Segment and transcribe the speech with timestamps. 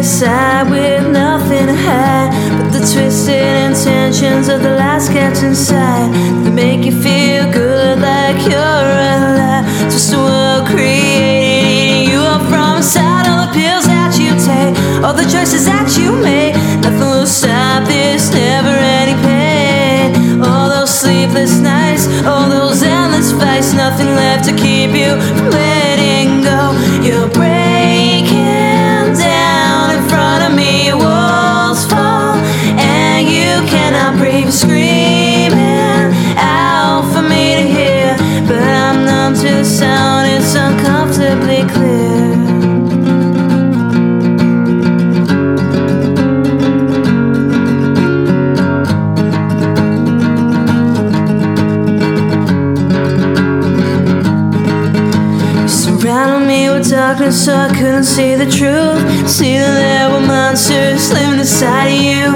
[0.00, 3.36] aside with nothing to hide but the twisted
[3.68, 6.08] intentions of the last sketch inside
[6.42, 9.64] that make you feel good like you're alive.
[9.92, 14.72] Just a world created you up from inside all the pills that you take,
[15.04, 16.56] all the choices that you make.
[16.80, 20.40] Nothing will stop this never-ending pain.
[20.40, 25.59] All those sleepless nights, all those endless fights, nothing left to keep you from
[56.10, 58.98] Surrounded me with darkness so I couldn't see the truth.
[59.30, 62.26] See that there were monsters living inside of you.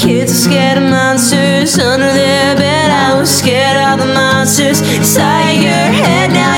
[0.00, 2.88] Kids are scared of monsters under their bed.
[2.90, 6.32] I was scared of the monsters inside your head.
[6.32, 6.56] Now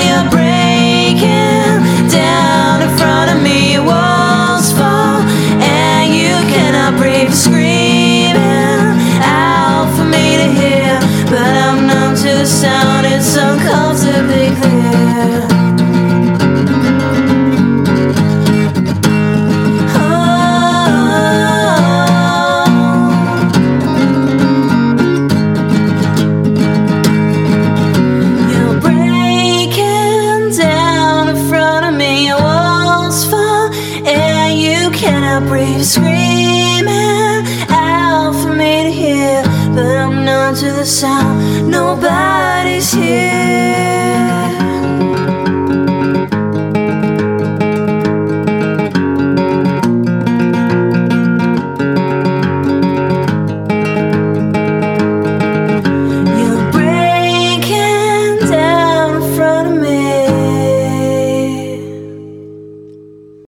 [35.31, 35.83] cannot breathe.
[35.83, 36.87] Screaming
[37.69, 39.43] out for me to hear,
[39.75, 41.71] but I'm numb to the sound.
[41.71, 43.80] Nobody's here.